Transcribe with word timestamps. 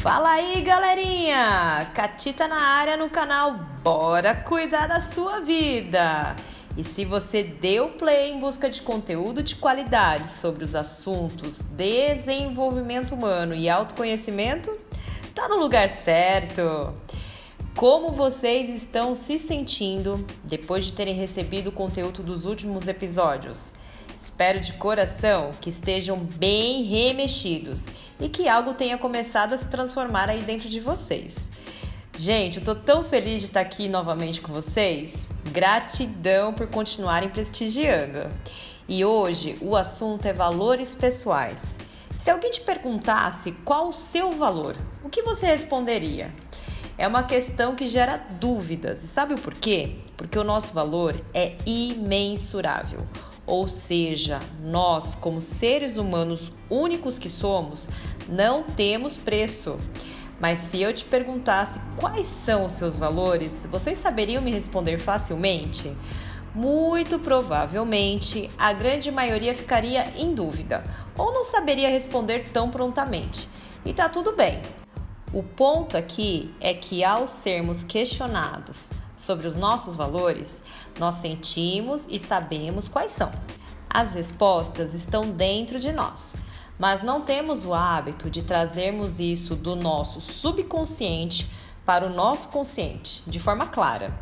Fala 0.00 0.30
aí, 0.30 0.62
galerinha! 0.62 1.90
Catita 1.92 2.48
na 2.48 2.56
área 2.56 2.96
no 2.96 3.10
canal 3.10 3.52
Bora 3.84 4.34
Cuidar 4.34 4.86
da 4.86 4.98
Sua 4.98 5.40
Vida! 5.40 6.34
E 6.74 6.82
se 6.82 7.04
você 7.04 7.42
deu 7.42 7.90
play 7.90 8.30
em 8.30 8.40
busca 8.40 8.70
de 8.70 8.80
conteúdo 8.80 9.42
de 9.42 9.56
qualidade 9.56 10.26
sobre 10.26 10.64
os 10.64 10.74
assuntos 10.74 11.60
desenvolvimento 11.60 13.14
humano 13.14 13.54
e 13.54 13.68
autoconhecimento, 13.68 14.74
tá 15.34 15.46
no 15.50 15.58
lugar 15.58 15.90
certo! 15.90 16.94
Como 17.76 18.10
vocês 18.10 18.70
estão 18.70 19.14
se 19.14 19.38
sentindo 19.38 20.24
depois 20.42 20.86
de 20.86 20.94
terem 20.94 21.14
recebido 21.14 21.66
o 21.68 21.72
conteúdo 21.72 22.22
dos 22.22 22.46
últimos 22.46 22.88
episódios? 22.88 23.74
Espero 24.20 24.60
de 24.60 24.74
coração 24.74 25.50
que 25.62 25.70
estejam 25.70 26.18
bem 26.18 26.82
remexidos 26.82 27.86
e 28.20 28.28
que 28.28 28.50
algo 28.50 28.74
tenha 28.74 28.98
começado 28.98 29.54
a 29.54 29.58
se 29.58 29.66
transformar 29.68 30.28
aí 30.28 30.42
dentro 30.42 30.68
de 30.68 30.78
vocês. 30.78 31.48
Gente, 32.18 32.58
eu 32.58 32.64
tô 32.64 32.74
tão 32.74 33.02
feliz 33.02 33.40
de 33.40 33.46
estar 33.46 33.62
aqui 33.62 33.88
novamente 33.88 34.42
com 34.42 34.52
vocês. 34.52 35.26
Gratidão 35.50 36.52
por 36.52 36.66
continuarem 36.66 37.30
prestigiando. 37.30 38.30
E 38.86 39.06
hoje 39.06 39.56
o 39.58 39.74
assunto 39.74 40.26
é 40.26 40.34
valores 40.34 40.94
pessoais. 40.94 41.78
Se 42.14 42.30
alguém 42.30 42.50
te 42.50 42.60
perguntasse 42.60 43.52
qual 43.64 43.88
o 43.88 43.92
seu 43.92 44.32
valor, 44.32 44.76
o 45.02 45.08
que 45.08 45.22
você 45.22 45.46
responderia? 45.46 46.30
É 46.98 47.08
uma 47.08 47.22
questão 47.22 47.74
que 47.74 47.86
gera 47.86 48.18
dúvidas. 48.38 49.02
E 49.02 49.06
sabe 49.06 49.32
o 49.32 49.40
porquê? 49.40 49.96
Porque 50.14 50.38
o 50.38 50.44
nosso 50.44 50.74
valor 50.74 51.18
é 51.32 51.56
imensurável. 51.64 53.06
Ou 53.50 53.66
seja, 53.66 54.38
nós, 54.62 55.16
como 55.16 55.40
seres 55.40 55.96
humanos 55.96 56.52
únicos 56.70 57.18
que 57.18 57.28
somos, 57.28 57.88
não 58.28 58.62
temos 58.62 59.18
preço. 59.18 59.76
Mas 60.38 60.60
se 60.60 60.80
eu 60.80 60.94
te 60.94 61.04
perguntasse 61.04 61.80
quais 61.96 62.26
são 62.26 62.66
os 62.66 62.70
seus 62.70 62.96
valores, 62.96 63.66
vocês 63.68 63.98
saberiam 63.98 64.40
me 64.40 64.52
responder 64.52 64.98
facilmente? 64.98 65.92
Muito 66.54 67.18
provavelmente 67.18 68.48
a 68.56 68.72
grande 68.72 69.10
maioria 69.10 69.52
ficaria 69.52 70.12
em 70.16 70.32
dúvida 70.32 70.84
ou 71.18 71.32
não 71.32 71.42
saberia 71.42 71.90
responder 71.90 72.50
tão 72.52 72.70
prontamente. 72.70 73.48
E 73.84 73.92
tá 73.92 74.08
tudo 74.08 74.36
bem. 74.36 74.62
O 75.32 75.44
ponto 75.44 75.96
aqui 75.96 76.52
é 76.60 76.74
que 76.74 77.04
ao 77.04 77.28
sermos 77.28 77.84
questionados 77.84 78.90
sobre 79.16 79.46
os 79.46 79.54
nossos 79.54 79.94
valores, 79.94 80.64
nós 80.98 81.16
sentimos 81.16 82.08
e 82.08 82.18
sabemos 82.18 82.88
quais 82.88 83.12
são. 83.12 83.30
As 83.88 84.14
respostas 84.14 84.92
estão 84.92 85.30
dentro 85.30 85.78
de 85.78 85.92
nós, 85.92 86.34
mas 86.76 87.04
não 87.04 87.20
temos 87.20 87.64
o 87.64 87.72
hábito 87.72 88.28
de 88.28 88.42
trazermos 88.42 89.20
isso 89.20 89.54
do 89.54 89.76
nosso 89.76 90.20
subconsciente 90.20 91.48
para 91.86 92.06
o 92.06 92.10
nosso 92.10 92.48
consciente 92.48 93.22
de 93.24 93.38
forma 93.38 93.68
clara. 93.68 94.12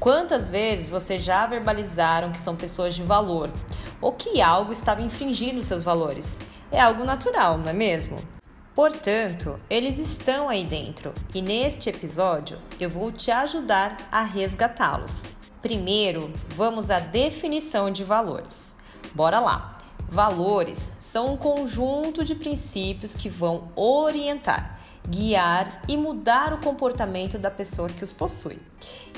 Quantas 0.00 0.50
vezes 0.50 0.90
vocês 0.90 1.22
já 1.22 1.46
verbalizaram 1.46 2.32
que 2.32 2.40
são 2.40 2.56
pessoas 2.56 2.96
de 2.96 3.04
valor 3.04 3.52
ou 4.00 4.14
que 4.14 4.42
algo 4.42 4.72
estava 4.72 5.00
infringindo 5.00 5.62
seus 5.62 5.84
valores? 5.84 6.40
É 6.72 6.80
algo 6.80 7.04
natural, 7.04 7.56
não 7.56 7.68
é 7.68 7.72
mesmo? 7.72 8.39
Portanto, 8.74 9.58
eles 9.68 9.98
estão 9.98 10.48
aí 10.48 10.64
dentro 10.64 11.12
e 11.34 11.42
neste 11.42 11.90
episódio 11.90 12.58
eu 12.78 12.88
vou 12.88 13.10
te 13.10 13.30
ajudar 13.30 14.08
a 14.10 14.22
resgatá-los. 14.22 15.24
Primeiro, 15.60 16.32
vamos 16.54 16.90
à 16.90 16.98
definição 16.98 17.90
de 17.90 18.04
valores. 18.04 18.76
Bora 19.14 19.40
lá! 19.40 19.78
Valores 20.08 20.90
são 20.98 21.34
um 21.34 21.36
conjunto 21.36 22.24
de 22.24 22.34
princípios 22.34 23.14
que 23.14 23.28
vão 23.28 23.68
orientar 23.76 24.79
guiar 25.10 25.82
e 25.88 25.96
mudar 25.96 26.54
o 26.54 26.58
comportamento 26.58 27.36
da 27.36 27.50
pessoa 27.50 27.88
que 27.88 28.04
os 28.04 28.12
possui. 28.12 28.58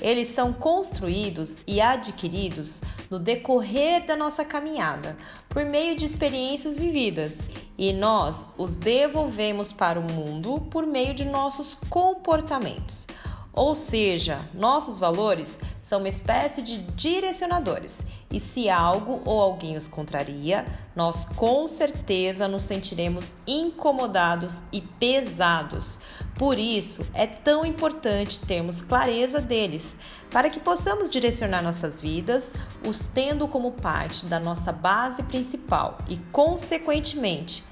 Eles 0.00 0.28
são 0.28 0.52
construídos 0.52 1.58
e 1.66 1.80
adquiridos 1.80 2.80
no 3.10 3.18
decorrer 3.18 4.04
da 4.04 4.16
nossa 4.16 4.44
caminhada, 4.44 5.16
por 5.48 5.64
meio 5.64 5.94
de 5.94 6.04
experiências 6.04 6.78
vividas, 6.78 7.48
e 7.78 7.92
nós 7.92 8.48
os 8.56 8.76
devolvemos 8.76 9.72
para 9.72 10.00
o 10.00 10.02
mundo 10.02 10.66
por 10.70 10.86
meio 10.86 11.14
de 11.14 11.24
nossos 11.24 11.74
comportamentos. 11.88 13.06
Ou 13.54 13.74
seja, 13.74 14.40
nossos 14.54 14.98
valores 14.98 15.58
são 15.82 15.98
uma 15.98 16.08
espécie 16.08 16.62
de 16.62 16.78
direcionadores, 16.78 18.02
e 18.30 18.40
se 18.40 18.70
algo 18.70 19.20
ou 19.26 19.42
alguém 19.42 19.76
os 19.76 19.86
contraria, 19.86 20.64
nós 20.96 21.26
com 21.26 21.68
certeza 21.68 22.48
nos 22.48 22.62
sentiremos 22.62 23.36
incomodados 23.46 24.64
e 24.72 24.80
pesados. 24.80 26.00
Por 26.38 26.58
isso, 26.58 27.06
é 27.12 27.26
tão 27.26 27.66
importante 27.66 28.40
termos 28.40 28.80
clareza 28.80 29.38
deles, 29.38 29.98
para 30.30 30.48
que 30.48 30.58
possamos 30.58 31.10
direcionar 31.10 31.62
nossas 31.62 32.00
vidas, 32.00 32.54
os 32.86 33.06
tendo 33.06 33.46
como 33.46 33.72
parte 33.72 34.24
da 34.24 34.40
nossa 34.40 34.72
base 34.72 35.22
principal 35.24 35.98
e, 36.08 36.16
consequentemente, 36.32 37.62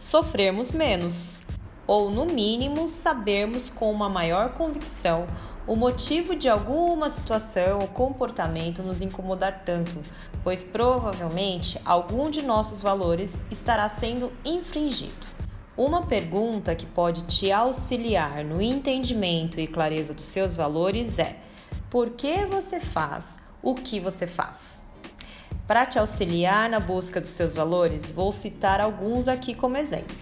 sofrermos 0.00 0.72
menos 0.72 1.42
ou 1.88 2.10
no 2.10 2.26
mínimo 2.26 2.86
sabermos 2.86 3.70
com 3.70 3.90
uma 3.90 4.08
maior 4.08 4.52
convicção 4.52 5.26
o 5.66 5.76
motivo 5.76 6.34
de 6.34 6.48
alguma 6.48 7.10
situação 7.10 7.80
ou 7.80 7.88
comportamento 7.88 8.82
nos 8.82 9.02
incomodar 9.02 9.64
tanto, 9.66 10.02
pois 10.42 10.64
provavelmente 10.64 11.78
algum 11.84 12.30
de 12.30 12.40
nossos 12.40 12.80
valores 12.80 13.44
estará 13.50 13.86
sendo 13.86 14.32
infringido. 14.44 15.26
Uma 15.76 16.06
pergunta 16.06 16.74
que 16.74 16.86
pode 16.86 17.24
te 17.24 17.52
auxiliar 17.52 18.42
no 18.44 18.62
entendimento 18.62 19.60
e 19.60 19.66
clareza 19.66 20.14
dos 20.14 20.24
seus 20.24 20.56
valores 20.56 21.18
é: 21.18 21.36
por 21.90 22.10
que 22.10 22.46
você 22.46 22.80
faz 22.80 23.38
o 23.62 23.74
que 23.74 24.00
você 24.00 24.26
faz? 24.26 24.84
Para 25.66 25.84
te 25.84 25.98
auxiliar 25.98 26.70
na 26.70 26.80
busca 26.80 27.20
dos 27.20 27.30
seus 27.30 27.52
valores, 27.54 28.10
vou 28.10 28.32
citar 28.32 28.80
alguns 28.80 29.28
aqui 29.28 29.54
como 29.54 29.76
exemplo: 29.76 30.16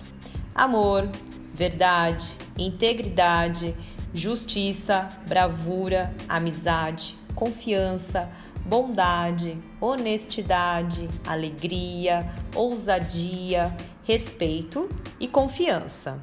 amor, 0.53 1.09
verdade, 1.57 2.35
integridade, 2.59 3.75
justiça, 4.13 5.09
bravura, 5.27 6.15
amizade, 6.29 7.17
confiança, 7.35 8.31
bondade, 8.65 9.57
honestidade, 9.81 11.09
alegria, 11.27 12.31
ousadia, 12.55 13.75
respeito 14.05 14.89
e 15.19 15.27
confiança. 15.27 16.23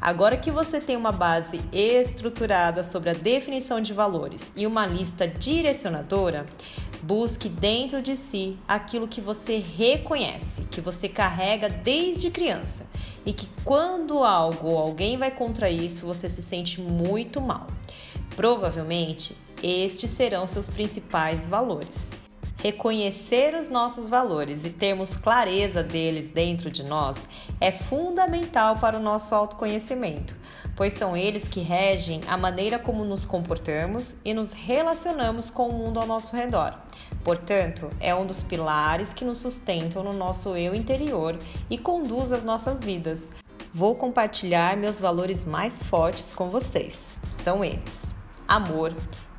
Agora 0.00 0.36
que 0.36 0.50
você 0.50 0.80
tem 0.80 0.96
uma 0.96 1.12
base 1.12 1.60
estruturada 1.70 2.82
sobre 2.82 3.10
a 3.10 3.12
definição 3.12 3.82
de 3.82 3.92
valores 3.92 4.50
e 4.56 4.66
uma 4.66 4.86
lista 4.86 5.28
direcionadora, 5.28 6.46
busque 7.02 7.50
dentro 7.50 8.00
de 8.00 8.16
si 8.16 8.56
aquilo 8.66 9.06
que 9.06 9.20
você 9.20 9.58
reconhece, 9.58 10.62
que 10.70 10.80
você 10.80 11.06
carrega 11.06 11.68
desde 11.68 12.30
criança 12.30 12.88
e 13.26 13.32
que 13.34 13.46
quando 13.62 14.24
algo 14.24 14.68
ou 14.68 14.78
alguém 14.78 15.18
vai 15.18 15.30
contra 15.30 15.68
isso, 15.68 16.06
você 16.06 16.30
se 16.30 16.40
sente 16.40 16.80
muito 16.80 17.38
mal. 17.38 17.66
Provavelmente, 18.34 19.36
estes 19.62 20.10
serão 20.10 20.46
seus 20.46 20.66
principais 20.66 21.46
valores. 21.46 22.10
Reconhecer 22.62 23.54
os 23.54 23.70
nossos 23.70 24.10
valores 24.10 24.66
e 24.66 24.70
termos 24.70 25.16
clareza 25.16 25.82
deles 25.82 26.28
dentro 26.28 26.70
de 26.70 26.82
nós 26.82 27.26
é 27.58 27.72
fundamental 27.72 28.76
para 28.76 28.98
o 28.98 29.02
nosso 29.02 29.34
autoconhecimento, 29.34 30.36
pois 30.76 30.92
são 30.92 31.16
eles 31.16 31.48
que 31.48 31.60
regem 31.60 32.20
a 32.28 32.36
maneira 32.36 32.78
como 32.78 33.02
nos 33.02 33.24
comportamos 33.24 34.18
e 34.26 34.34
nos 34.34 34.52
relacionamos 34.52 35.48
com 35.48 35.70
o 35.70 35.72
mundo 35.72 35.98
ao 35.98 36.06
nosso 36.06 36.36
redor. 36.36 36.74
Portanto, 37.24 37.88
é 37.98 38.14
um 38.14 38.26
dos 38.26 38.42
pilares 38.42 39.14
que 39.14 39.24
nos 39.24 39.38
sustentam 39.38 40.02
no 40.02 40.12
nosso 40.12 40.54
eu 40.54 40.74
interior 40.74 41.38
e 41.70 41.78
conduz 41.78 42.30
as 42.30 42.44
nossas 42.44 42.84
vidas. 42.84 43.32
Vou 43.72 43.94
compartilhar 43.94 44.76
meus 44.76 45.00
valores 45.00 45.46
mais 45.46 45.82
fortes 45.82 46.34
com 46.34 46.50
vocês. 46.50 47.20
São 47.32 47.64
eles: 47.64 48.14
amor, 48.46 48.94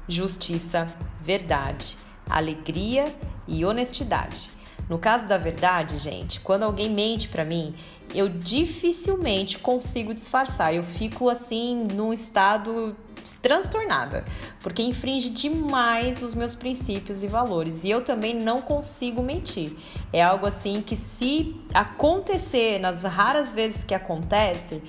justiça, 0.08 0.88
verdade 1.22 1.96
alegria 2.32 3.14
e 3.48 3.66
honestidade. 3.66 4.50
No 4.90 5.00
caso 5.00 5.28
da 5.28 5.38
verdade, 5.38 5.98
gente, 5.98 6.42
quando 6.42 6.64
alguém 6.64 6.90
mente 6.90 7.30
para 7.30 7.46
mim, 7.46 7.74
eu 8.14 8.28
dificilmente 8.28 9.58
consigo 9.58 10.14
disfarçar. 10.14 10.76
Eu 10.76 10.84
fico 10.84 11.30
assim 11.30 11.88
num 11.94 12.12
estado 12.12 12.96
transtornada, 13.42 14.26
porque 14.62 14.82
infringe 14.82 15.30
demais 15.30 16.24
os 16.24 16.34
meus 16.34 16.56
princípios 16.56 17.24
e 17.24 17.28
valores. 17.28 17.84
E 17.84 17.90
eu 17.90 18.04
também 18.04 18.34
não 18.34 18.62
consigo 18.62 19.22
mentir. 19.22 19.78
É 20.12 20.22
algo 20.22 20.46
assim 20.46 20.82
que 20.82 20.96
se 20.96 21.56
acontecer 21.74 22.80
nas 22.80 23.04
raras 23.04 23.54
vezes 23.54 23.84
que 23.84 23.94
acontece, 23.94 24.84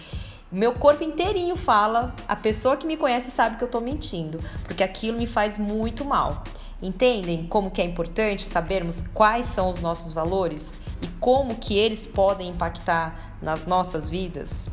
meu 0.52 0.74
corpo 0.74 1.02
inteirinho 1.02 1.56
fala, 1.56 2.14
a 2.28 2.36
pessoa 2.36 2.76
que 2.76 2.86
me 2.86 2.98
conhece 2.98 3.30
sabe 3.30 3.56
que 3.56 3.64
eu 3.64 3.68
tô 3.68 3.80
mentindo, 3.80 4.38
porque 4.64 4.82
aquilo 4.82 5.16
me 5.16 5.26
faz 5.26 5.56
muito 5.56 6.04
mal. 6.04 6.44
Entendem 6.82 7.46
como 7.46 7.70
que 7.70 7.80
é 7.80 7.84
importante 7.86 8.42
sabermos 8.44 9.02
quais 9.14 9.46
são 9.46 9.70
os 9.70 9.80
nossos 9.80 10.12
valores 10.12 10.76
e 11.00 11.06
como 11.18 11.54
que 11.54 11.78
eles 11.78 12.06
podem 12.06 12.50
impactar 12.50 13.34
nas 13.40 13.64
nossas 13.64 14.10
vidas? 14.10 14.68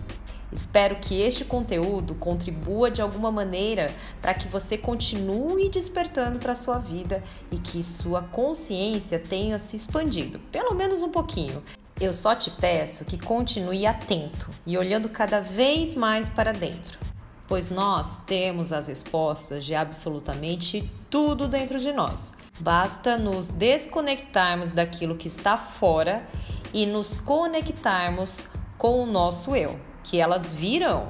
Espero 0.52 0.98
que 0.98 1.22
este 1.22 1.46
conteúdo 1.46 2.14
contribua 2.16 2.92
de 2.92 3.02
alguma 3.02 3.32
maneira 3.32 3.90
para 4.22 4.34
que 4.34 4.50
você 4.50 4.78
continue 4.78 5.70
despertando 5.70 6.40
para 6.40 6.52
a 6.52 6.56
sua 6.56 6.80
vida 6.80 7.24
e 7.52 7.58
que 7.58 7.82
sua 7.84 8.24
consciência 8.24 9.18
tenha 9.18 9.58
se 9.58 9.78
expandido, 9.78 10.40
pelo 10.52 10.74
menos 10.74 11.02
um 11.02 11.10
pouquinho. 11.10 11.64
Eu 12.00 12.14
só 12.14 12.34
te 12.34 12.50
peço 12.50 13.04
que 13.04 13.20
continue 13.20 13.86
atento 13.86 14.50
e 14.66 14.78
olhando 14.78 15.10
cada 15.10 15.42
vez 15.42 15.96
mais 15.96 16.30
para 16.30 16.54
dentro, 16.54 16.98
pois 17.46 17.70
nós 17.70 18.20
temos 18.20 18.72
as 18.72 18.88
respostas 18.88 19.66
de 19.66 19.76
absolutamente 19.76 20.90
tudo 21.10 21.46
dentro 21.46 21.78
de 21.78 21.92
nós. 21.92 22.36
Basta 22.58 23.18
nos 23.18 23.50
desconectarmos 23.50 24.72
daquilo 24.72 25.18
que 25.18 25.28
está 25.28 25.58
fora 25.58 26.26
e 26.74 26.86
nos 26.86 27.16
conectarmos 27.16 28.48
com 28.78 29.04
o 29.04 29.06
nosso 29.06 29.54
eu, 29.54 29.78
que 30.02 30.22
elas 30.22 30.54
virão. 30.54 31.08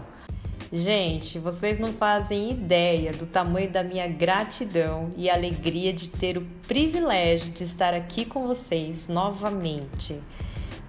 Gente, 0.73 1.37
vocês 1.37 1.77
não 1.77 1.89
fazem 1.89 2.49
ideia 2.49 3.11
do 3.11 3.27
tamanho 3.27 3.69
da 3.71 3.83
minha 3.83 4.07
gratidão 4.07 5.11
e 5.15 5.29
alegria 5.29 5.93
de 5.93 6.09
ter 6.09 6.35
o 6.35 6.47
privilégio 6.67 7.51
de 7.51 7.63
estar 7.63 7.93
aqui 7.93 8.25
com 8.25 8.47
vocês 8.47 9.07
novamente. 9.07 10.19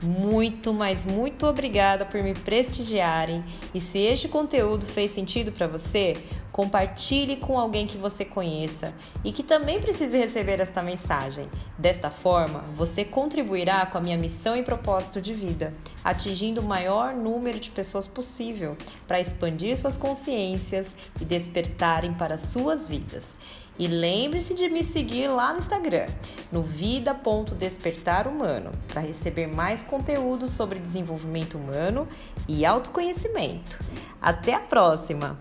Muito, 0.02 0.72
mas 0.72 1.04
muito 1.04 1.46
obrigada 1.46 2.06
por 2.06 2.22
me 2.22 2.32
prestigiarem. 2.32 3.44
E 3.74 3.80
se 3.80 3.98
este 3.98 4.28
conteúdo 4.28 4.86
fez 4.86 5.10
sentido 5.10 5.52
para 5.52 5.66
você, 5.66 6.16
compartilhe 6.50 7.36
com 7.36 7.58
alguém 7.58 7.86
que 7.86 7.98
você 7.98 8.24
conheça 8.24 8.94
e 9.22 9.30
que 9.30 9.42
também 9.42 9.78
precise 9.78 10.16
receber 10.16 10.58
esta 10.58 10.82
mensagem. 10.82 11.48
Desta 11.78 12.10
forma, 12.10 12.64
você 12.72 13.04
contribuirá 13.04 13.84
com 13.84 13.98
a 13.98 14.00
minha 14.00 14.16
missão 14.16 14.56
e 14.56 14.62
propósito 14.62 15.20
de 15.20 15.34
vida, 15.34 15.74
atingindo 16.02 16.62
o 16.62 16.64
maior 16.64 17.14
número 17.14 17.60
de 17.60 17.70
pessoas 17.70 18.06
possível 18.06 18.76
para 19.06 19.20
expandir 19.20 19.76
suas 19.76 19.98
consciências 19.98 20.94
e 21.20 21.24
despertarem 21.24 22.14
para 22.14 22.38
suas 22.38 22.88
vidas. 22.88 23.36
E 23.80 23.86
lembre-se 23.86 24.52
de 24.52 24.68
me 24.68 24.84
seguir 24.84 25.28
lá 25.28 25.54
no 25.54 25.58
Instagram, 25.58 26.06
no 26.52 26.60
vida.despertarhumano, 26.60 28.72
para 28.86 29.00
receber 29.00 29.46
mais 29.46 29.82
conteúdo 29.82 30.46
sobre 30.46 30.78
desenvolvimento 30.78 31.56
humano 31.56 32.06
e 32.46 32.66
autoconhecimento. 32.66 33.82
Até 34.20 34.52
a 34.52 34.60
próxima! 34.60 35.40